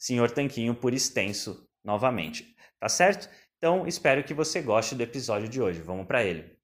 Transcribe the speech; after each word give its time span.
Senhor 0.00 0.30
Tanquinho 0.30 0.74
por 0.74 0.94
extenso 0.94 1.68
novamente, 1.84 2.56
tá 2.80 2.88
certo? 2.88 3.28
Então 3.58 3.86
espero 3.86 4.24
que 4.24 4.32
você 4.32 4.62
goste 4.62 4.94
do 4.94 5.02
episódio 5.02 5.46
de 5.46 5.60
hoje. 5.60 5.82
Vamos 5.82 6.06
para 6.06 6.24
ele. 6.24 6.59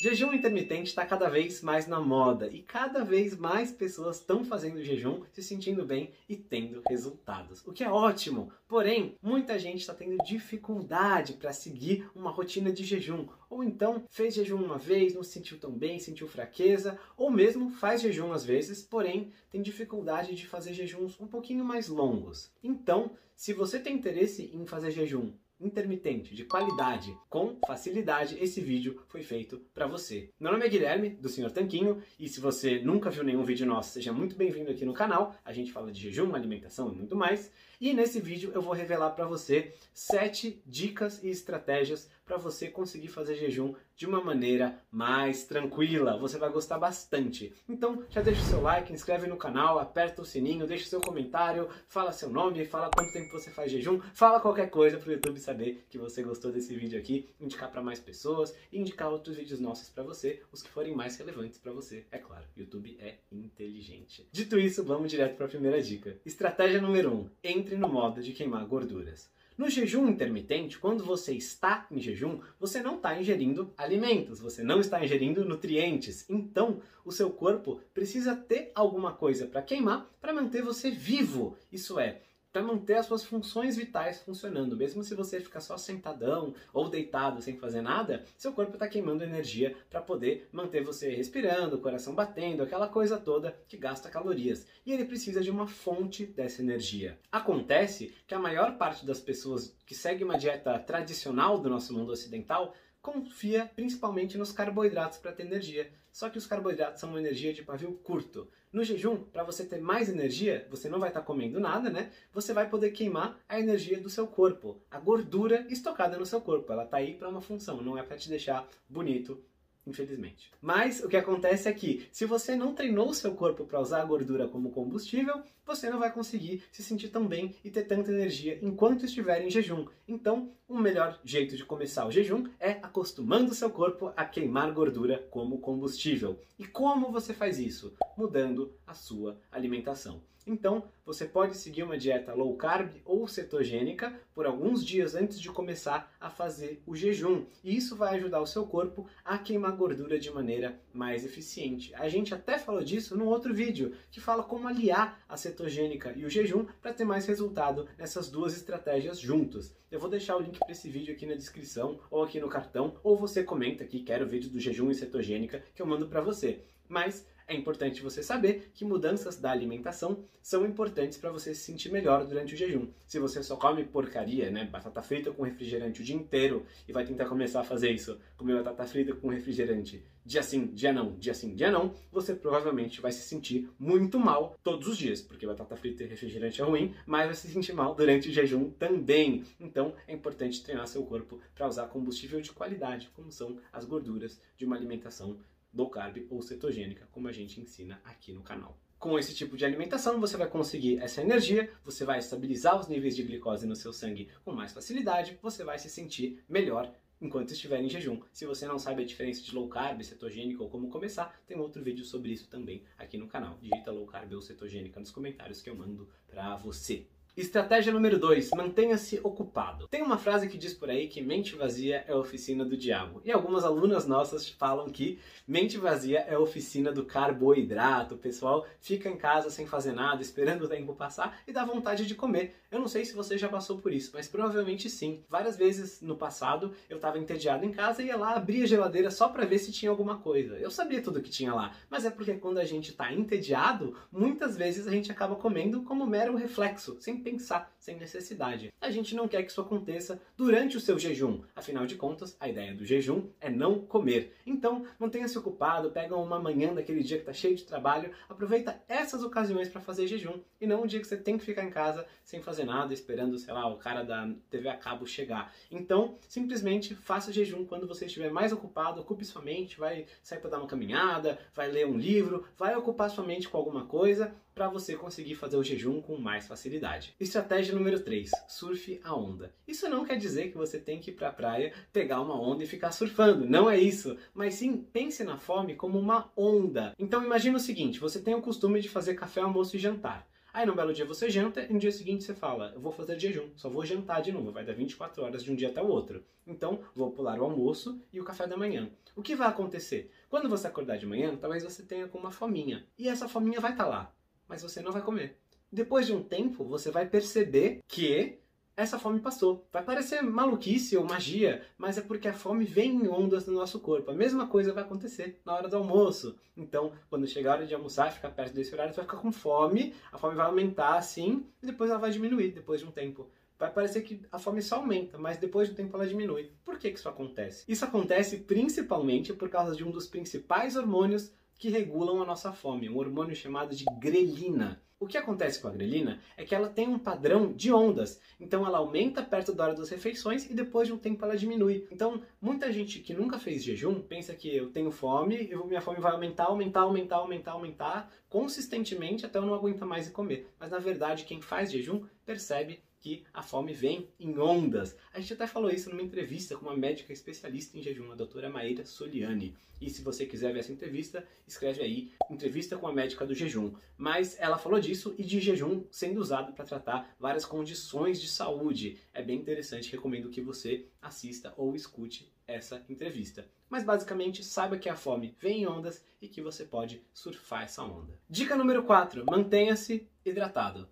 Jejum 0.00 0.32
intermitente 0.32 0.90
está 0.90 1.04
cada 1.04 1.28
vez 1.28 1.60
mais 1.60 1.88
na 1.88 2.00
moda 2.00 2.46
e 2.46 2.62
cada 2.62 3.02
vez 3.02 3.36
mais 3.36 3.72
pessoas 3.72 4.18
estão 4.20 4.44
fazendo 4.44 4.80
jejum, 4.80 5.24
se 5.32 5.42
sentindo 5.42 5.84
bem 5.84 6.12
e 6.28 6.36
tendo 6.36 6.84
resultados, 6.88 7.66
o 7.66 7.72
que 7.72 7.82
é 7.82 7.90
ótimo. 7.90 8.52
Porém, 8.68 9.16
muita 9.20 9.58
gente 9.58 9.80
está 9.80 9.92
tendo 9.92 10.16
dificuldade 10.24 11.32
para 11.32 11.52
seguir 11.52 12.08
uma 12.14 12.30
rotina 12.30 12.70
de 12.70 12.84
jejum, 12.84 13.26
ou 13.50 13.64
então 13.64 14.04
fez 14.08 14.36
jejum 14.36 14.62
uma 14.62 14.78
vez, 14.78 15.14
não 15.14 15.24
se 15.24 15.32
sentiu 15.32 15.58
tão 15.58 15.72
bem, 15.72 15.98
sentiu 15.98 16.28
fraqueza, 16.28 16.96
ou 17.16 17.28
mesmo 17.28 17.68
faz 17.68 18.00
jejum 18.00 18.32
às 18.32 18.44
vezes, 18.44 18.84
porém 18.84 19.32
tem 19.50 19.60
dificuldade 19.60 20.36
de 20.36 20.46
fazer 20.46 20.74
jejuns 20.74 21.18
um 21.18 21.26
pouquinho 21.26 21.64
mais 21.64 21.88
longos. 21.88 22.52
Então, 22.62 23.10
se 23.34 23.52
você 23.52 23.80
tem 23.80 23.96
interesse 23.96 24.48
em 24.54 24.64
fazer 24.64 24.92
jejum 24.92 25.32
intermitente, 25.60 26.34
de 26.34 26.44
qualidade, 26.44 27.16
com 27.28 27.56
facilidade, 27.66 28.36
esse 28.40 28.60
vídeo 28.60 29.02
foi 29.08 29.22
feito 29.22 29.60
para 29.74 29.86
você. 29.86 30.30
Meu 30.38 30.52
nome 30.52 30.64
é 30.64 30.68
Guilherme, 30.68 31.10
do 31.10 31.28
Senhor 31.28 31.50
Tanquinho, 31.50 32.02
e 32.18 32.28
se 32.28 32.40
você 32.40 32.78
nunca 32.80 33.10
viu 33.10 33.24
nenhum 33.24 33.42
vídeo 33.42 33.66
nosso, 33.66 33.92
seja 33.92 34.12
muito 34.12 34.36
bem-vindo 34.36 34.70
aqui 34.70 34.84
no 34.84 34.92
canal. 34.92 35.34
A 35.44 35.52
gente 35.52 35.72
fala 35.72 35.90
de 35.90 36.00
jejum, 36.00 36.34
alimentação 36.34 36.92
e 36.92 36.96
muito 36.96 37.16
mais. 37.16 37.50
E 37.80 37.92
nesse 37.92 38.20
vídeo 38.20 38.50
eu 38.54 38.62
vou 38.62 38.72
revelar 38.72 39.10
para 39.10 39.26
você 39.26 39.72
sete 39.94 40.62
dicas 40.66 41.22
e 41.22 41.28
estratégias 41.28 42.10
para 42.28 42.36
você 42.36 42.68
conseguir 42.68 43.08
fazer 43.08 43.36
jejum 43.36 43.74
de 43.96 44.06
uma 44.06 44.22
maneira 44.22 44.78
mais 44.92 45.44
tranquila. 45.44 46.18
Você 46.18 46.36
vai 46.38 46.50
gostar 46.50 46.78
bastante. 46.78 47.52
Então 47.66 48.04
já 48.10 48.20
deixa 48.20 48.42
o 48.42 48.44
seu 48.44 48.60
like, 48.60 48.92
inscreve 48.92 49.26
no 49.26 49.36
canal, 49.36 49.78
aperta 49.78 50.20
o 50.20 50.26
sininho, 50.26 50.66
deixa 50.66 50.84
o 50.84 50.88
seu 50.88 51.00
comentário, 51.00 51.68
fala 51.88 52.12
seu 52.12 52.28
nome, 52.28 52.66
fala 52.66 52.90
quanto 52.94 53.12
tempo 53.12 53.32
você 53.32 53.50
faz 53.50 53.72
jejum, 53.72 53.98
fala 54.12 54.40
qualquer 54.40 54.68
coisa 54.68 54.98
para 54.98 55.08
o 55.08 55.12
YouTube 55.12 55.40
saber 55.40 55.86
que 55.88 55.96
você 55.96 56.22
gostou 56.22 56.52
desse 56.52 56.76
vídeo 56.76 56.98
aqui, 56.98 57.30
indicar 57.40 57.72
para 57.72 57.82
mais 57.82 57.98
pessoas 57.98 58.54
e 58.70 58.78
indicar 58.78 59.10
outros 59.10 59.36
vídeos 59.36 59.58
nossos 59.58 59.88
para 59.88 60.02
você, 60.02 60.42
os 60.52 60.62
que 60.62 60.68
forem 60.68 60.94
mais 60.94 61.16
relevantes 61.16 61.58
para 61.58 61.72
você. 61.72 62.04
É 62.12 62.18
claro, 62.18 62.44
YouTube 62.56 62.96
é 63.00 63.16
inteligente. 63.32 64.28
Dito 64.30 64.58
isso, 64.58 64.84
vamos 64.84 65.10
direto 65.10 65.34
para 65.34 65.46
a 65.46 65.48
primeira 65.48 65.80
dica. 65.80 66.16
Estratégia 66.26 66.80
número 66.80 67.10
1: 67.10 67.14
um, 67.14 67.30
entre 67.42 67.76
no 67.76 67.88
modo 67.88 68.22
de 68.22 68.32
queimar 68.32 68.66
gorduras. 68.66 69.30
No 69.58 69.68
jejum 69.68 70.06
intermitente, 70.06 70.78
quando 70.78 71.02
você 71.02 71.34
está 71.34 71.84
em 71.90 71.98
jejum, 71.98 72.38
você 72.60 72.80
não 72.80 72.94
está 72.94 73.20
ingerindo 73.20 73.74
alimentos, 73.76 74.38
você 74.38 74.62
não 74.62 74.78
está 74.78 75.04
ingerindo 75.04 75.44
nutrientes. 75.44 76.24
Então, 76.30 76.80
o 77.04 77.10
seu 77.10 77.28
corpo 77.28 77.80
precisa 77.92 78.36
ter 78.36 78.70
alguma 78.72 79.12
coisa 79.12 79.48
para 79.48 79.60
queimar 79.60 80.08
para 80.20 80.32
manter 80.32 80.62
você 80.62 80.92
vivo. 80.92 81.56
Isso 81.72 81.98
é, 81.98 82.22
para 82.52 82.62
manter 82.62 82.94
as 82.94 83.06
suas 83.06 83.24
funções 83.24 83.76
vitais 83.76 84.22
funcionando. 84.22 84.76
Mesmo 84.76 85.02
se 85.02 85.14
você 85.14 85.40
ficar 85.40 85.60
só 85.60 85.76
sentadão 85.76 86.54
ou 86.72 86.88
deitado 86.88 87.42
sem 87.42 87.56
fazer 87.56 87.82
nada, 87.82 88.24
seu 88.36 88.52
corpo 88.52 88.74
está 88.74 88.88
queimando 88.88 89.24
energia 89.24 89.76
para 89.90 90.00
poder 90.00 90.48
manter 90.52 90.82
você 90.82 91.10
respirando, 91.10 91.76
o 91.76 91.80
coração 91.80 92.14
batendo, 92.14 92.62
aquela 92.62 92.88
coisa 92.88 93.18
toda 93.18 93.56
que 93.68 93.76
gasta 93.76 94.08
calorias. 94.08 94.66
E 94.84 94.92
ele 94.92 95.04
precisa 95.04 95.40
de 95.40 95.50
uma 95.50 95.66
fonte 95.66 96.26
dessa 96.26 96.62
energia. 96.62 97.18
Acontece 97.30 98.14
que 98.26 98.34
a 98.34 98.38
maior 98.38 98.76
parte 98.76 99.04
das 99.04 99.20
pessoas 99.20 99.76
que 99.86 99.94
segue 99.94 100.24
uma 100.24 100.38
dieta 100.38 100.78
tradicional 100.78 101.58
do 101.58 101.68
nosso 101.68 101.92
mundo 101.92 102.12
ocidental 102.12 102.74
confia 103.00 103.70
principalmente 103.74 104.36
nos 104.36 104.52
carboidratos 104.52 105.18
para 105.18 105.32
ter 105.32 105.44
energia. 105.44 105.90
Só 106.12 106.28
que 106.28 106.38
os 106.38 106.46
carboidratos 106.46 107.00
são 107.00 107.10
uma 107.10 107.20
energia 107.20 107.52
de 107.52 107.62
pavio 107.62 107.92
curto. 108.02 108.48
No 108.72 108.82
jejum, 108.84 109.16
para 109.16 109.44
você 109.44 109.64
ter 109.64 109.80
mais 109.80 110.08
energia, 110.08 110.66
você 110.68 110.88
não 110.88 110.98
vai 110.98 111.10
estar 111.10 111.20
tá 111.20 111.26
comendo 111.26 111.60
nada, 111.60 111.90
né? 111.90 112.10
Você 112.32 112.52
vai 112.52 112.68
poder 112.68 112.90
queimar 112.90 113.38
a 113.48 113.58
energia 113.58 114.00
do 114.00 114.10
seu 114.10 114.26
corpo, 114.26 114.82
a 114.90 114.98
gordura 114.98 115.66
estocada 115.70 116.18
no 116.18 116.26
seu 116.26 116.40
corpo. 116.40 116.72
Ela 116.72 116.84
está 116.84 116.96
aí 116.96 117.14
para 117.14 117.28
uma 117.28 117.40
função, 117.40 117.82
não 117.82 117.96
é 117.96 118.02
para 118.02 118.16
te 118.16 118.28
deixar 118.28 118.68
bonito, 118.88 119.42
infelizmente. 119.88 120.52
Mas 120.60 121.02
o 121.02 121.08
que 121.08 121.16
acontece 121.16 121.68
é 121.68 121.72
que, 121.72 122.06
se 122.12 122.24
você 122.24 122.54
não 122.54 122.74
treinou 122.74 123.08
o 123.08 123.14
seu 123.14 123.34
corpo 123.34 123.64
para 123.64 123.80
usar 123.80 124.02
a 124.02 124.04
gordura 124.04 124.46
como 124.46 124.70
combustível, 124.70 125.42
você 125.66 125.90
não 125.90 125.98
vai 125.98 126.12
conseguir 126.12 126.62
se 126.72 126.82
sentir 126.82 127.08
tão 127.08 127.26
bem 127.26 127.54
e 127.64 127.70
ter 127.70 127.84
tanta 127.84 128.10
energia 128.10 128.58
enquanto 128.62 129.04
estiver 129.04 129.42
em 129.44 129.50
jejum. 129.50 129.86
Então, 130.06 130.52
o 130.68 130.78
melhor 130.78 131.18
jeito 131.24 131.56
de 131.56 131.64
começar 131.64 132.06
o 132.06 132.10
jejum 132.10 132.44
é 132.58 132.72
acostumando 132.82 133.52
o 133.52 133.54
seu 133.54 133.70
corpo 133.70 134.12
a 134.16 134.24
queimar 134.24 134.72
gordura 134.72 135.26
como 135.30 135.58
combustível. 135.58 136.38
E 136.58 136.66
como 136.66 137.12
você 137.12 137.34
faz 137.34 137.58
isso? 137.58 137.94
Mudando 138.16 138.72
a 138.86 138.94
sua 138.94 139.38
alimentação. 139.50 140.22
Então, 140.48 140.84
você 141.04 141.26
pode 141.26 141.58
seguir 141.58 141.82
uma 141.82 141.98
dieta 141.98 142.32
low 142.32 142.56
carb 142.56 142.90
ou 143.04 143.28
cetogênica 143.28 144.18
por 144.34 144.46
alguns 144.46 144.82
dias 144.82 145.14
antes 145.14 145.38
de 145.38 145.50
começar 145.50 146.10
a 146.18 146.30
fazer 146.30 146.82
o 146.86 146.96
jejum. 146.96 147.44
E 147.62 147.76
isso 147.76 147.94
vai 147.94 148.16
ajudar 148.16 148.40
o 148.40 148.46
seu 148.46 148.66
corpo 148.66 149.06
a 149.22 149.36
queimar 149.36 149.76
gordura 149.76 150.18
de 150.18 150.30
maneira 150.30 150.80
mais 150.90 151.22
eficiente. 151.22 151.94
A 151.94 152.08
gente 152.08 152.32
até 152.32 152.58
falou 152.58 152.82
disso 152.82 153.14
no 153.14 153.26
outro 153.26 153.52
vídeo, 153.52 153.94
que 154.10 154.22
fala 154.22 154.42
como 154.42 154.66
aliar 154.66 155.22
a 155.28 155.36
cetogênica 155.36 156.14
e 156.16 156.24
o 156.24 156.30
jejum 156.30 156.64
para 156.80 156.94
ter 156.94 157.04
mais 157.04 157.26
resultado 157.26 157.86
nessas 157.98 158.30
duas 158.30 158.56
estratégias 158.56 159.20
juntos. 159.20 159.76
Eu 159.90 160.00
vou 160.00 160.08
deixar 160.08 160.34
o 160.34 160.40
link 160.40 160.58
para 160.58 160.72
esse 160.72 160.88
vídeo 160.88 161.14
aqui 161.14 161.26
na 161.26 161.34
descrição 161.34 162.00
ou 162.10 162.22
aqui 162.22 162.40
no 162.40 162.48
cartão, 162.48 162.96
ou 163.02 163.18
você 163.18 163.44
comenta 163.44 163.84
aqui, 163.84 164.00
quero 164.00 164.24
o 164.24 164.28
vídeo 164.28 164.48
do 164.48 164.58
jejum 164.58 164.90
e 164.90 164.94
cetogênica 164.94 165.62
que 165.74 165.82
eu 165.82 165.86
mando 165.86 166.08
para 166.08 166.22
você. 166.22 166.62
Mas 166.88 167.26
é 167.48 167.54
importante 167.54 168.02
você 168.02 168.22
saber 168.22 168.70
que 168.74 168.84
mudanças 168.84 169.36
da 169.36 169.50
alimentação 169.50 170.22
são 170.42 170.66
importantes 170.66 171.16
para 171.16 171.32
você 171.32 171.54
se 171.54 171.62
sentir 171.62 171.90
melhor 171.90 172.26
durante 172.26 172.54
o 172.54 172.56
jejum. 172.56 172.88
Se 173.06 173.18
você 173.18 173.42
só 173.42 173.56
come 173.56 173.84
porcaria, 173.84 174.50
né, 174.50 174.66
batata 174.66 175.02
frita 175.02 175.32
com 175.32 175.42
refrigerante 175.42 176.02
o 176.02 176.04
dia 176.04 176.14
inteiro 176.14 176.66
e 176.86 176.92
vai 176.92 177.04
tentar 177.04 177.24
começar 177.24 177.60
a 177.60 177.64
fazer 177.64 177.90
isso, 177.90 178.20
comer 178.36 178.56
batata 178.56 178.84
frita 178.86 179.14
com 179.14 179.28
refrigerante 179.28 180.04
dia 180.28 180.42
sim, 180.42 180.66
dia 180.66 180.92
não, 180.92 181.16
dia 181.16 181.32
sim, 181.32 181.54
dia 181.54 181.70
não, 181.70 181.94
você 182.12 182.34
provavelmente 182.34 183.00
vai 183.00 183.10
se 183.10 183.22
sentir 183.22 183.70
muito 183.78 184.20
mal 184.20 184.54
todos 184.62 184.86
os 184.86 184.98
dias, 184.98 185.22
porque 185.22 185.46
batata 185.46 185.74
frita 185.74 186.04
e 186.04 186.06
refrigerante 186.06 186.60
é 186.60 186.64
ruim, 186.64 186.94
mas 187.06 187.24
vai 187.24 187.34
se 187.34 187.48
sentir 187.48 187.72
mal 187.72 187.94
durante 187.94 188.28
o 188.28 188.32
jejum 188.32 188.68
também. 188.72 189.42
Então 189.58 189.94
é 190.06 190.12
importante 190.12 190.62
treinar 190.62 190.86
seu 190.86 191.02
corpo 191.02 191.40
para 191.54 191.66
usar 191.66 191.86
combustível 191.86 192.42
de 192.42 192.52
qualidade, 192.52 193.10
como 193.14 193.32
são 193.32 193.56
as 193.72 193.86
gorduras 193.86 194.38
de 194.54 194.66
uma 194.66 194.76
alimentação 194.76 195.38
low 195.72 195.90
carb 195.90 196.26
ou 196.30 196.42
cetogênica, 196.42 197.08
como 197.12 197.28
a 197.28 197.32
gente 197.32 197.60
ensina 197.60 198.00
aqui 198.04 198.32
no 198.32 198.42
canal. 198.42 198.78
Com 198.98 199.16
esse 199.16 199.34
tipo 199.34 199.56
de 199.56 199.64
alimentação, 199.64 200.18
você 200.18 200.36
vai 200.36 200.48
conseguir 200.48 200.98
essa 200.98 201.22
energia, 201.22 201.70
você 201.84 202.04
vai 202.04 202.18
estabilizar 202.18 202.78
os 202.80 202.88
níveis 202.88 203.14
de 203.14 203.22
glicose 203.22 203.66
no 203.66 203.76
seu 203.76 203.92
sangue 203.92 204.28
com 204.44 204.52
mais 204.52 204.72
facilidade, 204.72 205.38
você 205.40 205.62
vai 205.62 205.78
se 205.78 205.88
sentir 205.88 206.42
melhor 206.48 206.92
enquanto 207.20 207.52
estiver 207.52 207.80
em 207.80 207.88
jejum. 207.88 208.20
Se 208.32 208.46
você 208.46 208.66
não 208.66 208.78
sabe 208.78 209.02
a 209.02 209.06
diferença 209.06 209.42
de 209.42 209.54
low 209.54 209.68
carb, 209.68 210.02
cetogênico 210.02 210.64
ou 210.64 210.70
como 210.70 210.88
começar, 210.88 211.40
tem 211.46 211.58
outro 211.58 211.82
vídeo 211.82 212.04
sobre 212.04 212.32
isso 212.32 212.48
também 212.48 212.82
aqui 212.96 213.16
no 213.16 213.28
canal. 213.28 213.58
Digita 213.60 213.92
low 213.92 214.06
carb 214.06 214.32
ou 214.32 214.42
cetogênica 214.42 214.98
nos 214.98 215.10
comentários 215.10 215.62
que 215.62 215.70
eu 215.70 215.76
mando 215.76 216.08
para 216.26 216.56
você. 216.56 217.06
Estratégia 217.38 217.92
número 217.92 218.18
2, 218.18 218.50
mantenha-se 218.50 219.20
ocupado. 219.22 219.86
Tem 219.86 220.02
uma 220.02 220.18
frase 220.18 220.48
que 220.48 220.58
diz 220.58 220.74
por 220.74 220.90
aí 220.90 221.06
que 221.06 221.22
mente 221.22 221.54
vazia 221.54 222.04
é 222.08 222.12
oficina 222.12 222.64
do 222.64 222.76
diabo. 222.76 223.22
E 223.24 223.30
algumas 223.30 223.62
alunas 223.62 224.08
nossas 224.08 224.48
falam 224.48 224.88
que 224.88 225.20
mente 225.46 225.78
vazia 225.78 226.18
é 226.28 226.36
oficina 226.36 226.90
do 226.90 227.04
carboidrato. 227.04 228.16
O 228.16 228.18
pessoal 228.18 228.66
fica 228.80 229.08
em 229.08 229.16
casa 229.16 229.50
sem 229.50 229.68
fazer 229.68 229.92
nada, 229.92 230.20
esperando 230.20 230.64
o 230.64 230.68
tempo 230.68 230.96
passar 230.96 231.38
e 231.46 231.52
dá 231.52 231.64
vontade 231.64 232.06
de 232.06 232.16
comer. 232.16 232.56
Eu 232.72 232.80
não 232.80 232.88
sei 232.88 233.04
se 233.04 233.14
você 233.14 233.38
já 233.38 233.48
passou 233.48 233.78
por 233.78 233.92
isso, 233.92 234.10
mas 234.14 234.26
provavelmente 234.26 234.90
sim. 234.90 235.22
Várias 235.28 235.56
vezes 235.56 236.02
no 236.02 236.16
passado 236.16 236.74
eu 236.90 236.96
estava 236.96 237.20
entediado 237.20 237.64
em 237.64 237.70
casa 237.70 238.02
e 238.02 238.06
ia 238.06 238.16
lá 238.16 238.34
abrir 238.34 238.64
a 238.64 238.66
geladeira 238.66 239.12
só 239.12 239.28
para 239.28 239.46
ver 239.46 239.58
se 239.58 239.70
tinha 239.70 239.90
alguma 239.90 240.18
coisa. 240.18 240.56
Eu 240.56 240.72
sabia 240.72 241.00
tudo 241.00 241.22
que 241.22 241.30
tinha 241.30 241.54
lá, 241.54 241.72
mas 241.88 242.04
é 242.04 242.10
porque 242.10 242.34
quando 242.34 242.58
a 242.58 242.64
gente 242.64 242.90
está 242.90 243.12
entediado, 243.12 243.94
muitas 244.10 244.56
vezes 244.56 244.88
a 244.88 244.90
gente 244.90 245.12
acaba 245.12 245.36
comendo 245.36 245.82
como 245.82 246.04
mero 246.04 246.34
reflexo, 246.34 246.96
sem 246.98 247.27
pensar, 247.30 247.74
sem 247.78 247.96
necessidade. 247.96 248.72
A 248.80 248.90
gente 248.90 249.14
não 249.14 249.28
quer 249.28 249.42
que 249.42 249.50
isso 249.50 249.60
aconteça 249.60 250.20
durante 250.36 250.76
o 250.76 250.80
seu 250.80 250.98
jejum. 250.98 251.42
Afinal 251.54 251.86
de 251.86 251.96
contas, 251.96 252.36
a 252.40 252.48
ideia 252.48 252.74
do 252.74 252.84
jejum 252.84 253.28
é 253.40 253.50
não 253.50 253.80
comer. 253.80 254.34
Então, 254.46 254.86
mantenha-se 254.98 255.36
ocupado, 255.36 255.90
pega 255.90 256.16
uma 256.16 256.40
manhã 256.40 256.72
daquele 256.72 257.02
dia 257.02 257.18
que 257.18 257.22
está 257.22 257.32
cheio 257.32 257.54
de 257.54 257.64
trabalho, 257.64 258.10
aproveita 258.28 258.82
essas 258.88 259.22
ocasiões 259.22 259.68
para 259.68 259.80
fazer 259.80 260.06
jejum 260.06 260.40
e 260.60 260.66
não 260.66 260.82
um 260.82 260.86
dia 260.86 261.00
que 261.00 261.06
você 261.06 261.16
tem 261.16 261.36
que 261.36 261.44
ficar 261.44 261.64
em 261.64 261.70
casa 261.70 262.06
sem 262.24 262.40
fazer 262.40 262.64
nada, 262.64 262.94
esperando, 262.94 263.38
sei 263.38 263.52
lá, 263.52 263.68
o 263.68 263.76
cara 263.76 264.02
da 264.02 264.30
TV 264.48 264.68
a 264.68 264.76
cabo 264.76 265.06
chegar. 265.06 265.52
Então, 265.70 266.18
simplesmente 266.28 266.94
faça 266.94 267.32
jejum 267.32 267.64
quando 267.64 267.86
você 267.86 268.06
estiver 268.06 268.30
mais 268.30 268.52
ocupado, 268.52 269.00
ocupe 269.00 269.24
sua 269.24 269.42
mente, 269.42 269.78
vai 269.78 270.06
sair 270.22 270.40
para 270.40 270.50
dar 270.50 270.58
uma 270.58 270.66
caminhada, 270.66 271.38
vai 271.54 271.70
ler 271.70 271.86
um 271.86 271.98
livro, 271.98 272.46
vai 272.56 272.74
ocupar 272.74 273.10
sua 273.10 273.24
mente 273.24 273.48
com 273.48 273.56
alguma 273.56 273.84
coisa 273.86 274.34
para 274.58 274.68
você 274.68 274.96
conseguir 274.96 275.36
fazer 275.36 275.56
o 275.56 275.62
jejum 275.62 276.02
com 276.02 276.16
mais 276.16 276.48
facilidade. 276.48 277.14
Estratégia 277.20 277.72
número 277.72 278.00
3: 278.00 278.28
surfe 278.48 279.00
a 279.04 279.14
onda. 279.14 279.54
Isso 279.68 279.88
não 279.88 280.04
quer 280.04 280.16
dizer 280.16 280.50
que 280.50 280.56
você 280.56 280.80
tem 280.80 280.98
que 280.98 281.12
ir 281.12 281.14
para 281.14 281.28
a 281.28 281.32
praia, 281.32 281.72
pegar 281.92 282.20
uma 282.20 282.34
onda 282.34 282.64
e 282.64 282.66
ficar 282.66 282.90
surfando, 282.90 283.46
não 283.46 283.70
é 283.70 283.78
isso, 283.78 284.16
mas 284.34 284.54
sim 284.54 284.76
pense 284.76 285.22
na 285.22 285.38
fome 285.38 285.76
como 285.76 285.96
uma 285.96 286.32
onda. 286.36 286.92
Então 286.98 287.24
imagine 287.24 287.54
o 287.54 287.60
seguinte, 287.60 288.00
você 288.00 288.20
tem 288.20 288.34
o 288.34 288.42
costume 288.42 288.80
de 288.80 288.88
fazer 288.88 289.14
café, 289.14 289.42
almoço 289.42 289.76
e 289.76 289.78
jantar. 289.78 290.28
Aí 290.52 290.66
num 290.66 290.74
belo 290.74 290.92
dia 290.92 291.04
você 291.04 291.30
janta 291.30 291.62
e 291.62 291.72
no 291.72 291.78
dia 291.78 291.92
seguinte 291.92 292.24
você 292.24 292.34
fala, 292.34 292.72
eu 292.74 292.80
vou 292.80 292.90
fazer 292.90 293.16
jejum, 293.16 293.50
só 293.54 293.70
vou 293.70 293.86
jantar 293.86 294.22
de 294.22 294.32
novo, 294.32 294.50
vai 294.50 294.64
dar 294.64 294.72
24 294.72 295.22
horas 295.22 295.44
de 295.44 295.52
um 295.52 295.54
dia 295.54 295.68
até 295.68 295.80
o 295.80 295.86
outro. 295.86 296.24
Então 296.44 296.80
vou 296.96 297.12
pular 297.12 297.38
o 297.38 297.44
almoço 297.44 298.02
e 298.12 298.20
o 298.20 298.24
café 298.24 298.44
da 298.44 298.56
manhã. 298.56 298.90
O 299.14 299.22
que 299.22 299.36
vai 299.36 299.46
acontecer? 299.46 300.10
Quando 300.28 300.48
você 300.48 300.66
acordar 300.66 300.98
de 300.98 301.06
manhã, 301.06 301.36
talvez 301.36 301.62
você 301.62 301.84
tenha 301.84 302.08
com 302.08 302.18
uma 302.18 302.32
fominha. 302.32 302.84
E 302.98 303.08
essa 303.08 303.28
fominha 303.28 303.60
vai 303.60 303.70
estar 303.70 303.84
tá 303.84 303.90
lá 303.90 304.17
mas 304.48 304.62
você 304.62 304.80
não 304.80 304.92
vai 304.92 305.02
comer. 305.02 305.38
Depois 305.70 306.06
de 306.06 306.14
um 306.14 306.22
tempo, 306.22 306.64
você 306.64 306.90
vai 306.90 307.06
perceber 307.06 307.80
que 307.86 308.38
essa 308.78 308.96
fome 308.96 309.18
passou. 309.18 309.66
Vai 309.72 309.82
parecer 309.82 310.22
maluquice 310.22 310.96
ou 310.96 311.04
magia, 311.04 311.62
mas 311.76 311.98
é 311.98 312.00
porque 312.00 312.28
a 312.28 312.32
fome 312.32 312.64
vem 312.64 312.94
em 312.94 313.08
ondas 313.08 313.44
no 313.44 313.52
nosso 313.52 313.80
corpo. 313.80 314.10
A 314.10 314.14
mesma 314.14 314.46
coisa 314.46 314.72
vai 314.72 314.84
acontecer 314.84 315.40
na 315.44 315.52
hora 315.52 315.68
do 315.68 315.76
almoço. 315.76 316.38
Então, 316.56 316.92
quando 317.10 317.26
chegar 317.26 317.50
a 317.50 317.54
hora 317.56 317.66
de 317.66 317.74
almoçar, 317.74 318.12
ficar 318.12 318.30
perto 318.30 318.54
desse 318.54 318.72
horário, 318.72 318.94
você 318.94 319.00
vai 319.00 319.04
ficar 319.04 319.20
com 319.20 319.32
fome, 319.32 319.92
a 320.12 320.16
fome 320.16 320.36
vai 320.36 320.46
aumentar 320.46 320.96
assim, 320.96 321.44
e 321.60 321.66
depois 321.66 321.90
ela 321.90 321.98
vai 321.98 322.12
diminuir 322.12 322.52
depois 322.52 322.80
de 322.80 322.86
um 322.86 322.92
tempo. 322.92 323.28
Vai 323.58 323.72
parecer 323.72 324.02
que 324.02 324.22
a 324.30 324.38
fome 324.38 324.62
só 324.62 324.76
aumenta, 324.76 325.18
mas 325.18 325.38
depois 325.38 325.68
do 325.68 325.74
tempo 325.74 325.96
ela 325.96 326.06
diminui. 326.06 326.52
Por 326.64 326.78
que, 326.78 326.92
que 326.92 326.98
isso 327.00 327.08
acontece? 327.08 327.64
Isso 327.66 327.84
acontece 327.84 328.36
principalmente 328.36 329.34
por 329.34 329.48
causa 329.48 329.74
de 329.74 329.82
um 329.82 329.90
dos 329.90 330.06
principais 330.06 330.76
hormônios 330.76 331.32
que 331.58 331.68
regulam 331.68 332.22
a 332.22 332.24
nossa 332.24 332.52
fome, 332.52 332.88
um 332.88 332.96
hormônio 332.96 333.34
chamado 333.34 333.74
de 333.74 333.84
grelina. 333.98 334.80
O 335.00 335.06
que 335.06 335.16
acontece 335.16 335.60
com 335.60 335.68
a 335.68 335.72
grelina 335.72 336.20
é 336.36 336.44
que 336.44 336.54
ela 336.54 336.68
tem 336.68 336.88
um 336.88 336.98
padrão 336.98 337.52
de 337.52 337.72
ondas, 337.72 338.20
então 338.40 338.66
ela 338.66 338.78
aumenta 338.78 339.22
perto 339.22 339.52
da 339.52 339.64
hora 339.64 339.74
das 339.74 339.88
refeições 339.90 340.50
e 340.50 340.54
depois 340.54 340.88
de 340.88 340.94
um 340.94 340.98
tempo 340.98 341.24
ela 341.24 341.36
diminui. 341.36 341.86
Então, 341.90 342.20
muita 342.40 342.72
gente 342.72 342.98
que 342.98 343.14
nunca 343.14 343.38
fez 343.38 343.62
jejum 343.62 344.00
pensa 344.00 344.34
que 344.34 344.56
eu 344.56 344.70
tenho 344.70 344.90
fome, 344.90 345.48
eu, 345.50 345.64
minha 345.66 345.80
fome 345.80 346.00
vai 346.00 346.10
aumentar, 346.10 346.46
aumentar, 346.46 346.80
aumentar, 346.80 347.16
aumentar, 347.16 347.52
aumentar 347.52 348.12
consistentemente 348.28 349.24
até 349.24 349.38
eu 349.38 349.46
não 349.46 349.54
aguentar 349.54 349.86
mais 349.86 350.08
e 350.08 350.10
comer. 350.10 350.48
Mas 350.58 350.72
na 350.72 350.78
verdade, 350.78 351.24
quem 351.24 351.40
faz 351.40 351.70
jejum 351.70 352.04
percebe 352.26 352.80
que 353.00 353.24
a 353.32 353.42
fome 353.42 353.72
vem 353.72 354.08
em 354.18 354.38
ondas. 354.38 354.96
A 355.12 355.20
gente 355.20 355.32
até 355.32 355.46
falou 355.46 355.70
isso 355.70 355.90
numa 355.90 356.02
entrevista 356.02 356.56
com 356.56 356.66
uma 356.66 356.76
médica 356.76 357.12
especialista 357.12 357.78
em 357.78 357.82
jejum, 357.82 358.10
a 358.12 358.14
doutora 358.14 358.50
Maíra 358.50 358.84
Soliani. 358.84 359.54
E 359.80 359.88
se 359.88 360.02
você 360.02 360.26
quiser 360.26 360.52
ver 360.52 360.60
essa 360.60 360.72
entrevista, 360.72 361.24
escreve 361.46 361.82
aí 361.82 362.12
entrevista 362.30 362.76
com 362.76 362.88
a 362.88 362.92
médica 362.92 363.24
do 363.24 363.34
jejum. 363.34 363.72
Mas 363.96 364.36
ela 364.40 364.58
falou 364.58 364.80
disso 364.80 365.14
e 365.16 365.24
de 365.24 365.40
jejum 365.40 365.84
sendo 365.90 366.20
usado 366.20 366.52
para 366.52 366.64
tratar 366.64 367.14
várias 367.18 367.44
condições 367.44 368.20
de 368.20 368.28
saúde. 368.28 368.98
É 369.14 369.22
bem 369.22 369.38
interessante, 369.38 369.92
recomendo 369.92 370.30
que 370.30 370.40
você 370.40 370.86
assista 371.00 371.54
ou 371.56 371.76
escute 371.76 372.32
essa 372.46 372.84
entrevista. 372.88 373.46
Mas 373.68 373.84
basicamente, 373.84 374.42
saiba 374.42 374.78
que 374.78 374.88
a 374.88 374.96
fome 374.96 375.36
vem 375.38 375.62
em 375.62 375.66
ondas 375.66 376.04
e 376.20 376.26
que 376.26 376.40
você 376.40 376.64
pode 376.64 377.02
surfar 377.12 377.64
essa 377.64 377.84
onda. 377.84 378.18
Dica 378.28 378.56
número 378.56 378.82
4: 378.82 379.24
mantenha-se 379.26 380.08
hidratado. 380.24 380.88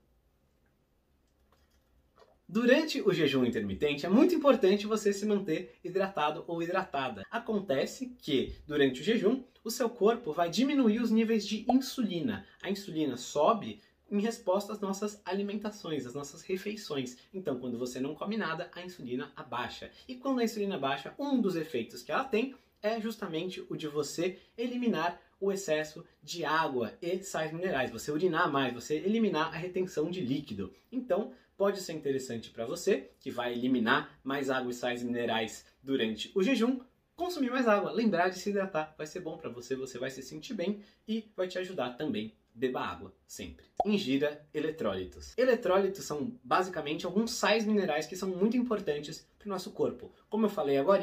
Durante 2.49 3.03
o 3.03 3.13
jejum 3.13 3.45
intermitente 3.45 4.07
é 4.07 4.09
muito 4.09 4.33
importante 4.33 4.87
você 4.87 5.13
se 5.13 5.27
manter 5.27 5.79
hidratado 5.83 6.45
ou 6.47 6.63
hidratada. 6.63 7.25
Acontece 7.29 8.15
que 8.21 8.55
durante 8.65 9.01
o 9.01 9.05
jejum 9.05 9.43
o 9.65 9.71
seu 9.71 9.91
corpo 9.91 10.33
vai 10.33 10.49
diminuir 10.49 11.01
os 11.01 11.11
níveis 11.11 11.45
de 11.45 11.67
insulina. 11.69 12.47
A 12.63 12.71
insulina 12.71 13.17
sobe 13.17 13.81
em 14.09 14.21
resposta 14.21 14.73
às 14.73 14.79
nossas 14.79 15.21
alimentações, 15.25 16.07
às 16.07 16.15
nossas 16.15 16.43
refeições. 16.43 17.17
Então, 17.35 17.59
quando 17.59 17.77
você 17.77 17.99
não 17.99 18.15
come 18.15 18.37
nada, 18.37 18.71
a 18.73 18.81
insulina 18.81 19.33
abaixa. 19.35 19.91
E 20.07 20.15
quando 20.15 20.39
a 20.39 20.45
insulina 20.45 20.79
baixa, 20.79 21.13
um 21.19 21.41
dos 21.41 21.57
efeitos 21.57 22.01
que 22.05 22.13
ela 22.13 22.23
tem 22.23 22.55
é 22.81 23.01
justamente 23.01 23.61
o 23.69 23.77
de 23.77 23.89
você 23.89 24.39
eliminar 24.57 25.21
o 25.41 25.53
excesso 25.53 26.05
de 26.23 26.45
água 26.45 26.97
e 27.03 27.19
sais 27.23 27.53
minerais, 27.53 27.91
você 27.91 28.11
urinar 28.11 28.51
mais, 28.51 28.73
você 28.73 28.95
eliminar 28.95 29.49
a 29.49 29.57
retenção 29.57 30.11
de 30.11 30.21
líquido. 30.21 30.73
Então, 30.91 31.33
pode 31.57 31.81
ser 31.81 31.93
interessante 31.93 32.51
para 32.51 32.67
você, 32.67 33.11
que 33.19 33.31
vai 33.31 33.53
eliminar 33.53 34.19
mais 34.23 34.51
água 34.51 34.71
e 34.71 34.75
sais 34.75 35.03
minerais 35.03 35.65
durante 35.83 36.31
o 36.35 36.43
jejum, 36.43 36.81
consumir 37.17 37.51
mais 37.51 37.67
água, 37.67 37.91
lembrar 37.91 38.29
de 38.29 38.39
se 38.39 38.51
hidratar, 38.51 38.95
vai 38.97 39.07
ser 39.07 39.21
bom 39.21 39.37
para 39.37 39.49
você, 39.49 39.75
você 39.75 39.99
vai 39.99 40.11
se 40.11 40.23
sentir 40.23 40.55
bem 40.55 40.83
e 41.09 41.31
vai 41.35 41.49
te 41.49 41.59
ajudar 41.59 41.97
também. 41.97 42.35
Beba 42.55 42.81
água, 42.81 43.13
sempre. 43.27 43.67
Ingira 43.85 44.47
eletrólitos. 44.55 45.37
Eletrólitos 45.37 46.05
são 46.05 46.33
basicamente 46.43 47.05
alguns 47.05 47.33
sais 47.33 47.67
minerais 47.67 48.07
que 48.07 48.17
são 48.17 48.31
muito 48.31 48.57
importantes 48.57 49.29
para 49.39 49.47
o 49.47 49.51
nosso 49.51 49.73
corpo. 49.73 50.11
Como 50.31 50.47
eu 50.47 50.51
falei 50.51 50.79
agora, 50.79 51.03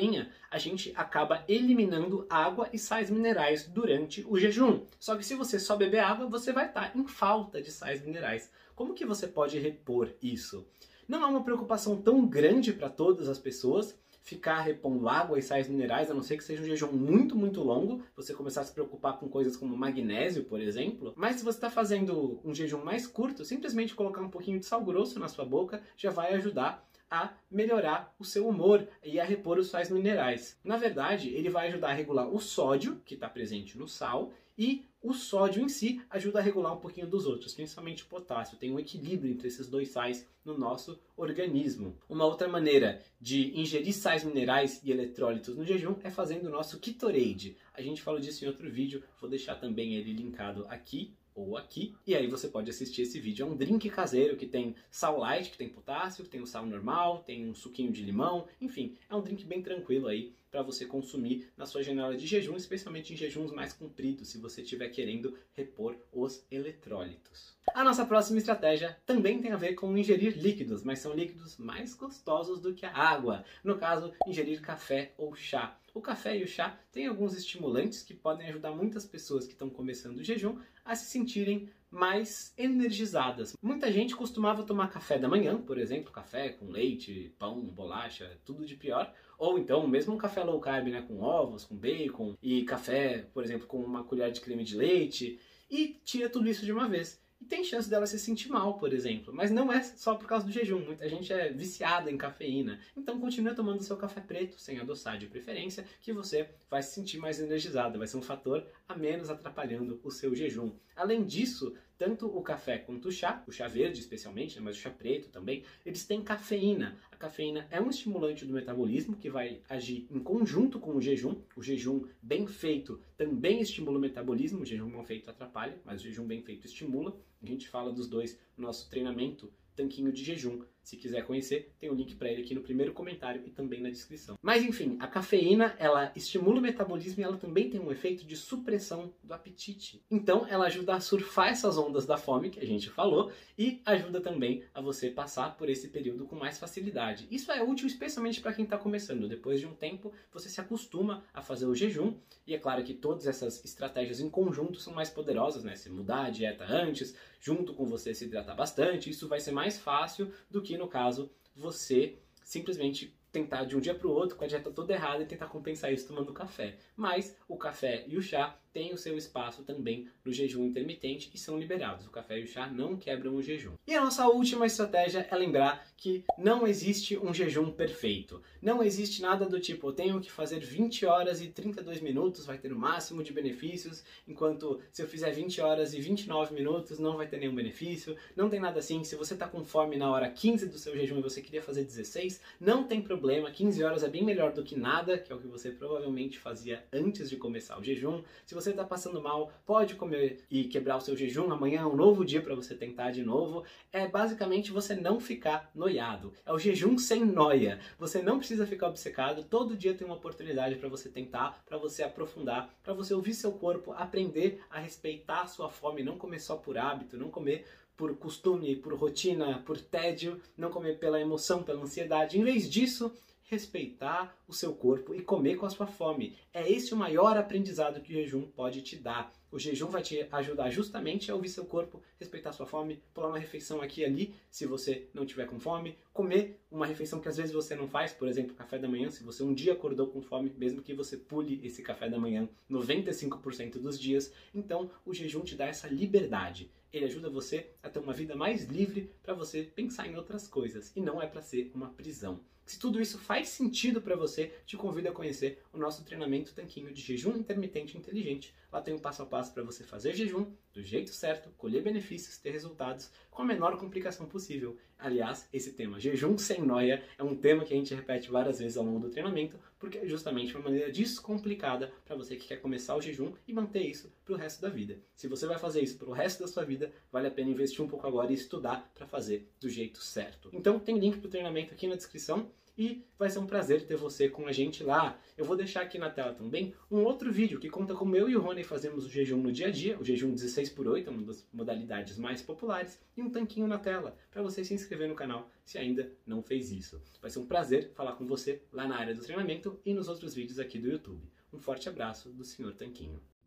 a 0.50 0.58
gente 0.58 0.92
acaba 0.96 1.44
eliminando 1.48 2.26
água 2.28 2.68
e 2.74 2.80
sais 2.80 3.12
minerais 3.12 3.68
durante 3.68 4.26
o 4.28 4.40
jejum. 4.40 4.84
Só 5.00 5.16
que 5.16 5.24
se 5.24 5.36
você 5.36 5.60
só 5.60 5.76
beber 5.76 6.00
água, 6.00 6.26
você 6.26 6.52
vai 6.52 6.66
estar 6.66 6.98
em 6.98 7.08
falta 7.08 7.62
de 7.62 7.72
sais 7.72 8.04
minerais. 8.04 8.50
Como 8.76 8.94
que 8.94 9.06
você 9.06 9.28
pode 9.28 9.60
repor 9.60 10.10
isso? 10.22 10.66
Não 11.08 11.22
é 11.22 11.26
uma 11.26 11.44
preocupação 11.44 12.02
tão 12.02 12.26
grande 12.26 12.74
para 12.74 12.90
todas 12.90 13.30
as 13.30 13.38
pessoas 13.38 13.96
ficar 14.24 14.62
repondo 14.62 15.10
água 15.10 15.38
e 15.38 15.42
sais 15.42 15.68
minerais, 15.68 16.10
a 16.10 16.14
não 16.14 16.24
ser 16.24 16.38
que 16.38 16.44
seja 16.44 16.62
um 16.62 16.66
jejum 16.66 16.92
muito, 16.94 17.36
muito 17.36 17.62
longo, 17.62 18.02
você 18.16 18.34
começar 18.34 18.62
a 18.62 18.64
se 18.64 18.72
preocupar 18.72 19.20
com 19.20 19.28
coisas 19.28 19.58
como 19.58 19.76
magnésio, 19.76 20.46
por 20.46 20.62
exemplo. 20.62 21.14
Mas 21.18 21.36
se 21.36 21.44
você 21.44 21.58
está 21.58 21.70
fazendo 21.70 22.40
um 22.44 22.56
jejum 22.56 22.84
mais 22.84 23.06
curto, 23.06 23.44
simplesmente 23.44 23.94
colocar 23.94 24.22
um 24.22 24.30
pouquinho 24.30 24.60
de 24.60 24.66
sal 24.66 24.82
grosso 24.82 25.20
na 25.20 25.28
sua 25.28 25.44
boca 25.44 25.84
já 25.98 26.10
vai 26.10 26.34
ajudar 26.36 26.88
a 27.12 27.32
melhorar 27.52 28.16
o 28.18 28.26
seu 28.26 28.48
humor 28.48 28.88
e 29.04 29.20
a 29.20 29.26
repor 29.26 29.60
os 29.60 29.68
sais 29.68 29.90
minerais. 29.92 30.58
Na 30.64 30.78
verdade, 30.78 31.30
ele 31.30 31.50
vai 31.50 31.68
ajudar 31.68 31.90
a 31.90 31.94
regular 31.94 32.28
o 32.28 32.40
sódio, 32.40 33.02
que 33.06 33.14
está 33.14 33.30
presente 33.30 33.78
no 33.78 33.88
sal, 33.88 34.32
e 34.58 34.86
o 35.02 35.14
sódio 35.14 35.62
em 35.62 35.68
si 35.68 36.02
ajuda 36.10 36.40
a 36.40 36.42
regular 36.42 36.74
um 36.74 36.80
pouquinho 36.80 37.08
dos 37.08 37.26
outros, 37.26 37.54
principalmente 37.54 38.04
o 38.04 38.08
potássio. 38.08 38.58
Tem 38.58 38.72
um 38.72 38.80
equilíbrio 38.80 39.32
entre 39.32 39.48
esses 39.48 39.68
dois 39.68 39.90
sais 39.90 40.26
no 40.46 40.58
nosso 40.58 40.98
organismo. 41.18 41.98
Uma 42.08 42.26
outra 42.26 42.48
maneira 42.48 43.02
de 43.20 43.60
ingerir 43.60 43.94
sais 43.94 44.24
minerais 44.24 44.82
e 44.84 44.92
eletrólitos 44.92 45.58
no 45.58 45.66
jejum 45.66 45.96
é 46.04 46.10
fazendo 46.10 46.48
o 46.48 46.52
nosso 46.52 46.80
Ketorade. 46.80 47.58
A 47.74 47.82
gente 47.82 48.02
falou 48.02 48.20
disso 48.20 48.46
em 48.46 48.48
outro 48.48 48.70
vídeo, 48.70 49.04
vou 49.20 49.30
deixar 49.30 49.56
também 49.56 49.96
ele 49.96 50.14
linkado 50.14 50.66
aqui 50.70 51.14
ou 51.36 51.58
aqui. 51.58 51.96
E 52.06 52.16
aí 52.16 52.28
você 52.28 52.48
pode 52.48 52.70
assistir 52.70 53.04
esse 53.04 53.20
vídeo. 53.20 53.44
É 53.44 53.50
um 53.50 53.56
drink 53.56 53.90
caseiro 53.90 54.38
que 54.38 54.46
tem 54.46 54.76
sal 54.90 55.18
light, 55.20 55.50
que 55.52 55.58
tem 55.58 55.70
potássio, 55.70 56.24
que 56.24 56.30
tem 56.30 56.42
o 56.42 56.48
sal 56.48 56.66
normal, 56.66 57.24
tem 57.24 57.48
um 57.48 57.56
suquinho 57.56 57.92
de 57.92 58.04
limão, 58.04 58.48
enfim, 58.62 58.96
é 59.10 59.16
um 59.16 59.22
drink 59.22 59.46
bem 59.46 59.62
tranquilo 59.62 60.08
aí 60.08 60.34
para 60.54 60.62
você 60.62 60.86
consumir 60.86 61.52
na 61.58 61.66
sua 61.66 61.82
janela 61.82 62.16
de 62.16 62.28
jejum, 62.28 62.56
especialmente 62.56 63.12
em 63.12 63.18
jejuns 63.18 63.52
mais 63.52 63.74
compridos, 63.74 64.28
se 64.30 64.38
você 64.38 64.62
estiver 64.62 64.88
querendo 64.90 65.36
repor 65.56 65.96
os 66.12 66.46
eletrólitos. 66.52 67.56
A 67.74 67.84
nossa 67.84 68.06
próxima 68.06 68.38
estratégia 68.38 68.96
também 69.04 69.42
tem 69.42 69.52
a 69.52 69.58
ver 69.58 69.74
com 69.74 69.98
ingerir 69.98 70.38
líquidos, 70.38 70.84
mas 70.84 71.00
são 71.00 71.16
líquidos 71.16 71.58
mais 71.58 71.96
gostosos 71.96 72.62
do 72.62 72.72
que 72.72 72.86
a 72.86 72.96
água. 72.96 73.44
No 73.64 73.80
caso, 73.80 74.14
ingerir 74.28 74.62
café 74.62 75.12
ou 75.18 75.36
chá. 75.36 75.76
O 75.94 76.02
café 76.02 76.36
e 76.36 76.44
o 76.44 76.48
chá 76.48 76.80
têm 76.92 77.06
alguns 77.06 77.38
estimulantes 77.38 78.02
que 78.02 78.16
podem 78.16 78.48
ajudar 78.48 78.72
muitas 78.72 79.06
pessoas 79.06 79.46
que 79.46 79.54
estão 79.54 79.70
começando 79.70 80.18
o 80.18 80.24
jejum 80.24 80.58
a 80.84 80.96
se 80.96 81.06
sentirem 81.06 81.70
mais 81.92 82.52
energizadas. 82.58 83.56
Muita 83.62 83.92
gente 83.92 84.16
costumava 84.16 84.64
tomar 84.64 84.90
café 84.90 85.20
da 85.20 85.30
manhã, 85.30 85.62
por 85.62 85.78
exemplo, 85.78 86.12
café 86.12 86.50
com 86.50 86.72
leite, 86.72 87.32
pão, 87.38 87.62
bolacha, 87.62 88.40
tudo 88.44 88.66
de 88.66 88.76
pior, 88.76 89.14
ou 89.38 89.60
então 89.60 89.88
mesmo 89.88 90.16
um 90.16 90.18
café 90.18 90.44
low 90.44 90.60
carb, 90.60 90.88
né, 90.88 91.04
com 91.04 91.22
ovos, 91.22 91.64
com 91.64 91.76
bacon 91.76 92.36
e 92.42 92.64
café, 92.64 93.28
por 93.32 93.44
exemplo, 93.44 93.68
com 93.68 93.78
uma 93.78 94.04
colher 94.04 94.32
de 94.32 94.42
creme 94.42 94.64
de 94.64 94.76
leite 94.76 95.40
e 95.70 96.02
tira 96.04 96.28
tudo 96.28 96.50
isso 96.50 96.66
de 96.66 96.72
uma 96.72 96.90
vez. 96.90 97.23
E 97.44 97.46
tem 97.46 97.62
chance 97.62 97.90
dela 97.90 98.08
se 98.08 98.18
sentir 98.18 98.48
mal, 98.48 98.78
por 98.78 98.94
exemplo. 98.94 99.34
Mas 99.34 99.52
não 99.52 99.70
é 99.70 99.84
só 99.84 100.16
por 100.16 100.26
causa 100.26 100.46
do 100.46 100.52
jejum. 100.52 100.80
Muita 100.80 101.10
gente 101.10 101.34
é 101.34 101.52
viciada 101.52 102.10
em 102.10 102.18
cafeína. 102.18 102.80
Então 102.96 103.20
continue 103.20 103.54
tomando 103.54 103.84
seu 103.84 103.98
café 103.98 104.22
preto, 104.22 104.58
sem 104.58 104.80
adoçar 104.80 105.18
de 105.18 105.28
preferência, 105.28 105.86
que 106.00 106.14
você 106.14 106.50
vai 106.70 106.82
se 106.82 106.94
sentir 106.94 107.18
mais 107.18 107.42
energizado. 107.42 108.00
Vai 108.00 108.08
ser 108.08 108.16
um 108.16 108.22
fator 108.22 108.66
a 108.88 108.96
menos 108.96 109.30
atrapalhando 109.30 110.00
o 110.06 110.10
seu 110.10 110.34
jejum. 110.34 110.72
Além 110.96 111.26
disso, 111.26 111.76
tanto 111.98 112.28
o 112.28 112.42
café 112.42 112.78
quanto 112.78 113.08
o 113.08 113.12
chá, 113.12 113.44
o 113.48 113.52
chá 113.52 113.68
verde 113.68 114.00
especialmente, 114.00 114.56
né, 114.56 114.62
mas 114.64 114.78
o 114.78 114.80
chá 114.80 114.90
preto 114.90 115.30
também, 115.30 115.64
eles 115.86 116.06
têm 116.06 116.22
cafeína. 116.22 116.98
A 117.12 117.16
cafeína 117.16 117.68
é 117.70 117.80
um 117.80 117.90
estimulante 117.90 118.46
do 118.46 118.54
metabolismo 118.54 119.16
que 119.16 119.30
vai 119.30 119.62
agir 119.70 120.08
em 120.12 120.20
conjunto 120.20 120.80
com 120.80 120.96
o 120.96 121.02
jejum. 121.02 121.42
O 121.56 121.64
jejum 121.64 122.06
bem 122.22 122.48
feito 122.48 123.00
também 123.18 123.62
estimula 123.62 123.98
o 123.98 124.02
metabolismo, 124.02 124.62
o 124.62 124.66
jejum 124.66 124.90
mal 124.90 125.04
feito 125.04 125.30
atrapalha, 125.30 125.80
mas 125.86 126.02
o 126.02 126.04
jejum 126.04 126.26
bem 126.26 126.42
feito 126.42 126.66
estimula. 126.66 127.16
A 127.42 127.46
gente 127.46 127.68
fala 127.68 127.92
dos 127.92 128.08
dois 128.08 128.40
no 128.58 128.66
nosso 128.66 128.90
treinamento 128.90 129.52
Tanquinho 129.76 130.12
de 130.12 130.24
Jejum. 130.24 130.62
Se 130.84 130.98
quiser 130.98 131.26
conhecer, 131.26 131.74
tem 131.80 131.90
o 131.90 131.94
um 131.94 131.96
link 131.96 132.16
para 132.16 132.30
ele 132.30 132.42
aqui 132.42 132.54
no 132.54 132.62
primeiro 132.62 132.94
comentário 132.94 133.42
e 133.46 133.50
também 133.50 133.82
na 133.82 133.90
descrição. 133.90 134.38
Mas 134.42 134.64
enfim, 134.64 134.98
a 135.00 135.08
cafeína, 135.08 135.76
ela 135.80 136.12
estimula 136.16 136.60
o 136.60 136.62
metabolismo 136.62 137.22
e 137.22 137.24
ela 137.24 137.38
também 137.38 137.70
tem 137.70 137.80
um 137.80 137.92
efeito 137.92 138.26
de 138.26 138.36
supressão 138.36 139.14
do 139.24 139.34
apetite. 139.34 140.04
Então, 140.12 140.46
ela 140.48 140.66
ajuda 140.66 140.96
a 140.96 141.00
surfar 141.00 141.50
essas 141.50 141.78
ondas 141.78 142.06
da 142.06 142.18
fome 142.18 142.50
que 142.50 142.60
a 142.60 142.66
gente 142.66 142.90
falou 142.90 143.32
e 143.58 143.82
ajuda 143.86 144.20
também 144.20 144.64
a 144.74 144.82
você 144.82 145.10
passar 145.10 145.56
por 145.56 145.70
esse 145.70 145.88
período 145.88 146.26
com 146.26 146.36
mais 146.36 146.60
facilidade. 146.60 147.28
Isso 147.32 147.52
é 147.52 147.64
útil 147.64 147.88
especialmente 147.88 148.42
para 148.42 148.54
quem 148.54 148.66
está 148.66 148.78
começando. 148.78 149.28
Depois 149.28 149.60
de 149.60 149.66
um 149.66 149.74
tempo, 149.74 150.12
você 150.32 150.50
se 150.50 150.60
acostuma 150.60 151.24
a 151.34 151.42
fazer 151.42 151.66
o 151.66 151.76
jejum 151.76 152.16
e 152.46 152.54
é 152.54 152.60
claro 152.60 152.84
que 152.84 152.94
todas 152.94 153.26
essas 153.26 153.64
estratégias 153.64 154.20
em 154.20 154.30
conjunto 154.30 154.80
são 154.80 154.94
mais 154.94 155.10
poderosas, 155.10 155.64
né? 155.64 155.76
Se 155.76 155.90
mudar 155.90 156.26
a 156.26 156.30
dieta 156.30 156.66
antes, 156.66 157.16
junto 157.40 157.74
com 157.74 157.86
você 157.86 158.14
se 158.14 158.26
hidratar 158.26 158.56
bastante, 158.56 159.10
isso 159.10 159.28
vai 159.28 159.40
ser 159.40 159.52
mais 159.52 159.78
fácil 159.78 160.32
do 160.50 160.62
que 160.62 160.73
no 160.78 160.88
caso 160.88 161.32
você 161.56 162.18
simplesmente 162.44 163.16
tentar 163.32 163.66
de 163.66 163.76
um 163.76 163.80
dia 163.80 163.96
para 163.96 164.08
o 164.08 164.12
outro 164.12 164.36
com 164.36 164.44
a 164.44 164.48
dieta 164.48 164.72
toda 164.72 164.94
errada 164.94 165.24
e 165.24 165.26
tentar 165.26 165.48
compensar 165.48 165.92
isso 165.92 166.08
tomando 166.08 166.32
café. 166.34 166.78
Mas 166.96 167.36
o 167.48 167.58
café 167.58 168.06
e 168.08 168.16
o 168.16 168.22
chá 168.22 168.58
têm 168.74 168.94
o 168.94 168.98
seu 168.98 169.18
espaço 169.18 169.64
também 169.64 170.08
no 170.26 170.32
jejum 170.32 170.66
intermitente 170.66 171.30
e 171.34 171.38
são 171.38 171.58
liberados. 171.58 172.06
O 172.06 172.10
café 172.10 172.40
e 172.40 172.44
o 172.44 172.48
chá 172.48 172.68
não 172.68 172.98
quebram 172.98 173.36
o 173.36 173.42
jejum. 173.42 173.74
E 173.88 173.94
a 173.94 174.04
nossa 174.04 174.28
última 174.28 174.66
estratégia 174.66 175.28
é 175.30 175.36
lembrar 175.36 175.88
que 175.96 176.24
não 176.38 176.68
existe 176.68 177.18
um 177.18 177.34
jejum 177.34 177.72
perfeito. 177.72 178.42
Não 178.62 178.84
existe 178.84 179.22
nada 179.22 179.46
do 179.46 179.60
tipo, 179.60 179.88
eu 179.88 179.94
tenho 179.94 180.20
que 180.20 180.32
fazer 180.32 180.60
20 180.60 181.06
horas 181.06 181.42
e 181.42 181.48
32 181.48 182.02
minutos, 182.02 182.46
vai 182.46 182.58
ter 182.58 182.72
o 182.72 182.80
máximo 182.80 183.24
de 183.24 183.32
benefícios, 183.32 184.04
enquanto 184.28 184.80
se 184.92 185.02
eu 185.02 185.08
fizer 185.08 185.32
20 185.32 185.62
horas 185.62 185.94
e 185.94 186.00
29 186.00 186.54
minutos 186.54 187.00
não 187.00 187.18
vai 187.18 187.28
ter 187.28 187.38
nenhum 187.38 187.56
benefício. 187.56 188.16
Não 188.36 188.50
tem 188.50 188.60
nada 188.60 188.80
assim. 188.80 189.04
Se 189.04 189.16
você 189.16 189.34
está 189.34 189.48
com 189.48 189.64
fome 189.64 189.96
na 189.96 190.12
hora 190.12 190.30
15 190.30 190.68
do 190.68 190.78
seu 190.78 190.96
jejum 190.96 191.20
e 191.20 191.22
você 191.22 191.42
queria 191.42 191.62
fazer 191.62 191.84
16, 191.84 192.42
não 192.60 192.84
tem 192.84 193.02
problema 193.02 193.14
problema. 193.34 193.52
15 193.52 193.84
horas 193.84 194.04
é 194.04 194.10
bem 194.10 194.24
melhor 194.24 194.52
do 194.52 194.64
que 194.64 194.76
nada, 194.76 195.18
que 195.18 195.32
é 195.32 195.36
o 195.36 195.40
que 195.40 195.48
você 195.48 195.72
provavelmente 195.72 196.38
fazia 196.38 196.84
antes 196.92 197.30
de 197.30 197.38
começar 197.38 197.80
o 197.80 197.84
jejum. 197.84 198.24
Se 198.46 198.54
você 198.54 198.63
está 198.72 198.84
passando 198.84 199.22
mal, 199.22 199.52
pode 199.66 199.96
comer 199.96 200.46
e 200.50 200.66
quebrar 200.66 200.98
o 200.98 201.02
seu 201.02 201.16
jejum. 201.16 201.52
Amanhã 201.52 201.82
é 201.82 201.86
um 201.86 201.96
novo 201.96 202.24
dia 202.24 202.42
para 202.42 202.56
você 202.56 202.76
tentar 202.76 203.12
de 203.12 203.24
novo. 203.24 203.64
É 203.92 204.08
basicamente 204.08 204.72
você 204.72 204.96
não 204.96 205.20
ficar 205.20 205.70
noiado. 205.74 206.34
É 206.46 206.52
o 206.52 206.60
jejum 206.60 206.98
sem 206.98 207.26
noia. 207.26 207.80
Você 207.98 208.22
não 208.22 208.38
precisa 208.38 208.66
ficar 208.66 208.88
obcecado. 208.88 209.44
Todo 209.44 209.78
dia 209.78 209.94
tem 209.94 210.06
uma 210.06 210.16
oportunidade 210.16 210.76
para 210.76 210.90
você 210.90 211.10
tentar, 211.10 211.64
para 211.66 211.78
você 211.78 212.04
aprofundar, 212.04 212.70
para 212.84 212.94
você 212.94 213.14
ouvir 213.14 213.34
seu 213.34 213.52
corpo, 213.52 213.94
aprender 213.94 214.62
a 214.70 214.80
respeitar 214.80 215.42
a 215.42 215.48
sua 215.48 215.70
fome, 215.70 216.04
não 216.04 216.18
comer 216.18 216.40
só 216.40 216.56
por 216.56 216.78
hábito, 216.78 217.18
não 217.18 217.30
comer 217.30 217.66
por 217.96 218.16
costume, 218.18 218.76
por 218.76 218.94
rotina, 218.96 219.62
por 219.66 219.80
tédio, 219.80 220.42
não 220.58 220.72
comer 220.72 220.98
pela 220.98 221.20
emoção, 221.22 221.64
pela 221.64 221.84
ansiedade. 221.84 222.40
Em 222.40 222.44
vez 222.44 222.70
disso, 222.70 223.12
respeitar 223.54 224.36
o 224.48 224.54
seu 224.54 224.74
corpo 224.74 225.14
e 225.14 225.22
comer 225.22 225.58
com 225.58 225.66
a 225.66 225.70
sua 225.70 225.86
fome. 225.86 226.36
É 226.52 226.70
esse 226.70 226.92
o 226.92 226.98
maior 226.98 227.38
aprendizado 227.38 228.02
que 228.02 228.12
o 228.12 228.16
jejum 228.16 228.42
pode 228.42 228.82
te 228.82 228.96
dar. 228.96 229.32
O 229.52 229.60
jejum 229.60 229.88
vai 229.88 230.02
te 230.02 230.28
ajudar 230.32 230.72
justamente 230.72 231.30
a 231.30 231.36
ouvir 231.36 231.50
seu 231.50 231.64
corpo, 231.64 232.02
respeitar 232.20 232.52
sua 232.52 232.66
fome, 232.66 233.00
pular 233.14 233.28
uma 233.28 233.38
refeição 233.38 233.80
aqui 233.80 234.02
e 234.02 234.06
ali, 234.06 234.36
se 234.50 234.66
você 234.66 235.08
não 235.14 235.24
tiver 235.24 235.46
com 235.46 235.60
fome, 235.60 235.96
comer 236.12 236.60
uma 236.72 236.88
refeição 236.88 237.20
que 237.20 237.30
às 237.30 237.38
vezes 237.38 237.54
você 237.54 237.76
não 237.76 237.88
faz, 237.88 238.12
por 238.12 238.28
exemplo, 238.28 238.56
café 238.56 238.80
da 238.80 238.88
manhã, 238.88 239.12
se 239.12 239.24
você 239.24 239.44
um 239.44 239.54
dia 239.54 239.74
acordou 239.74 240.08
com 240.08 240.24
fome, 240.24 240.52
mesmo 240.58 240.82
que 240.82 240.96
você 240.96 241.16
pule 241.16 241.62
esse 241.64 241.84
café 241.84 242.10
da 242.10 242.18
manhã 242.18 242.50
95% 242.70 243.74
dos 243.74 244.00
dias, 244.00 244.34
então 244.56 244.90
o 245.06 245.14
jejum 245.14 245.42
te 245.42 245.56
dá 245.56 245.68
essa 245.68 245.88
liberdade. 245.88 246.72
Ele 246.92 247.06
ajuda 247.06 247.30
você 247.30 247.70
a 247.84 247.90
ter 247.90 248.00
uma 248.00 248.14
vida 248.14 248.36
mais 248.36 248.66
livre 248.66 249.12
para 249.22 249.36
você 249.36 249.64
pensar 249.64 250.08
em 250.08 250.16
outras 250.16 250.48
coisas 250.48 250.92
e 250.96 251.02
não 251.02 251.22
é 251.22 251.28
para 251.28 251.42
ser 251.42 251.72
uma 251.76 251.90
prisão. 251.90 252.40
Se 252.66 252.80
tudo 252.80 253.02
isso 253.02 253.20
faz 253.20 253.50
sentido 253.50 254.02
para 254.02 254.16
você, 254.16 254.54
te 254.66 254.78
convido 254.78 255.10
a 255.10 255.12
conhecer 255.12 255.62
o 255.74 255.78
nosso 255.78 256.04
treinamento 256.06 256.54
Tanquinho 256.54 256.94
de 256.94 257.02
Jejum 257.02 257.36
Intermitente 257.36 257.98
Inteligente. 257.98 258.54
Lá 258.72 258.82
tem 258.82 258.94
um 258.94 259.00
passo 259.00 259.22
a 259.22 259.26
passo 259.26 259.54
para 259.54 259.64
você 259.64 259.84
fazer 259.84 260.16
jejum 260.16 260.52
do 260.74 260.82
jeito 260.82 261.12
certo, 261.12 261.52
colher 261.58 261.84
benefícios, 261.84 262.38
ter 262.38 262.50
resultados 262.52 263.12
com 263.30 263.44
a 263.44 263.46
menor 263.46 263.78
complicação 263.78 264.26
possível. 264.26 264.78
Aliás, 264.98 265.48
esse 265.52 265.74
tema, 265.74 266.00
jejum 266.00 266.38
sem 266.38 266.62
noia, 266.62 267.04
é 267.18 267.24
um 267.24 267.36
tema 267.36 267.66
que 267.66 267.74
a 267.74 267.78
gente 267.78 267.94
repete 267.94 268.32
várias 268.32 268.58
vezes 268.58 268.78
ao 268.78 268.84
longo 268.84 269.00
do 269.00 269.10
treinamento, 269.10 269.60
porque 269.78 270.00
é 270.00 270.08
justamente 270.08 270.56
uma 270.56 270.64
maneira 270.64 270.92
descomplicada 270.92 271.92
para 272.06 272.16
você 272.16 272.36
que 272.36 272.48
quer 272.48 272.62
começar 272.62 272.96
o 272.96 273.02
jejum 273.02 273.34
e 273.48 273.54
manter 273.54 273.84
isso 273.84 274.12
para 274.24 274.34
o 274.34 274.38
resto 274.38 274.62
da 274.62 274.70
vida. 274.70 274.98
Se 275.14 275.28
você 275.28 275.46
vai 275.46 275.60
fazer 275.60 275.82
isso 275.82 275.98
para 275.98 276.10
o 276.10 276.14
resto 276.14 276.40
da 276.40 276.48
sua 276.48 276.64
vida, 276.64 276.92
vale 277.12 277.28
a 277.28 277.32
pena 277.32 277.52
investir 277.52 277.84
um 277.84 277.88
pouco 277.88 278.08
agora 278.08 278.32
e 278.32 278.36
estudar 278.36 278.92
para 278.96 279.06
fazer 279.06 279.52
do 279.60 279.70
jeito 279.70 280.02
certo. 280.02 280.50
Então, 280.54 280.80
tem 280.80 280.98
link 280.98 281.20
para 281.20 281.28
o 281.28 281.32
treinamento 281.32 281.74
aqui 281.74 281.86
na 281.86 281.96
descrição 281.96 282.50
e 282.78 283.06
vai 283.18 283.30
ser 283.30 283.40
um 283.40 283.46
prazer 283.46 283.86
ter 283.86 283.96
você 283.96 284.30
com 284.30 284.48
a 284.48 284.52
gente 284.52 284.84
lá. 284.84 285.20
Eu 285.38 285.46
vou 285.46 285.56
deixar 285.56 285.82
aqui 285.82 285.98
na 285.98 286.10
tela 286.10 286.34
também 286.34 286.74
um 286.90 287.04
outro 287.04 287.32
vídeo 287.32 287.60
que 287.60 287.70
conta 287.70 287.94
como 287.94 288.16
eu 288.16 288.30
e 288.30 288.36
o 288.36 288.42
Rony 288.42 288.64
fazemos 288.64 289.06
o 289.06 289.10
jejum 289.10 289.42
no 289.42 289.52
dia 289.52 289.68
a 289.68 289.72
dia, 289.72 290.00
o 290.00 290.04
jejum 290.04 290.34
16 290.34 290.70
por 290.70 290.88
8, 290.88 291.10
uma 291.10 291.24
das 291.24 291.48
modalidades 291.54 292.18
mais 292.18 292.42
populares, 292.42 293.00
e 293.16 293.22
um 293.22 293.30
tanquinho 293.30 293.68
na 293.68 293.78
tela 293.78 294.18
para 294.32 294.42
você 294.42 294.64
se 294.64 294.74
inscrever 294.74 295.08
no 295.08 295.16
canal 295.16 295.50
se 295.64 295.78
ainda 295.78 296.12
não 296.26 296.42
fez 296.42 296.72
isso. 296.72 297.02
Vai 297.22 297.30
ser 297.30 297.40
um 297.40 297.46
prazer 297.46 297.92
falar 297.94 298.14
com 298.14 298.26
você 298.26 298.62
lá 298.72 298.88
na 298.88 298.98
área 298.98 299.16
do 299.16 299.22
treinamento 299.22 299.80
e 299.86 299.94
nos 299.94 300.08
outros 300.08 300.34
vídeos 300.34 300.60
aqui 300.60 300.80
do 300.80 300.90
YouTube. 300.90 301.32
Um 301.52 301.60
forte 301.60 301.88
abraço 301.88 302.30
do 302.30 302.44
Sr. 302.44 302.74
Tanquinho. 302.74 303.22